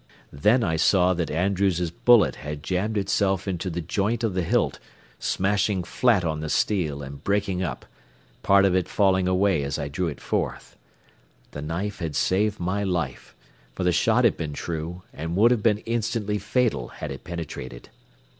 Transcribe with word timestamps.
Then 0.33 0.63
I 0.63 0.77
saw 0.77 1.13
that 1.13 1.29
Andrews's 1.29 1.91
bullet 1.91 2.37
had 2.37 2.63
jammed 2.63 2.97
itself 2.97 3.47
into 3.47 3.69
the 3.69 3.81
joint 3.81 4.23
of 4.23 4.33
the 4.33 4.41
hilt, 4.41 4.79
smashing 5.19 5.83
flat 5.83 6.25
on 6.25 6.39
the 6.39 6.49
steel 6.49 7.03
and 7.03 7.23
breaking 7.23 7.61
up, 7.61 7.85
part 8.41 8.65
of 8.65 8.73
it 8.75 8.89
falling 8.89 9.27
away 9.27 9.61
as 9.61 9.77
I 9.77 9.89
drew 9.89 10.07
it 10.07 10.19
forth. 10.19 10.75
The 11.51 11.61
knife 11.61 11.99
had 11.99 12.15
saved 12.15 12.59
my 12.59 12.83
life; 12.83 13.35
for 13.73 13.83
the 13.83 13.91
shot 13.91 14.23
had 14.23 14.37
been 14.37 14.53
true, 14.53 15.03
and 15.13 15.35
would 15.35 15.51
have 15.51 15.61
been 15.61 15.77
instantly 15.85 16.39
fatal 16.39 16.87
had 16.87 17.11
it 17.11 17.23
penetrated. 17.23 17.89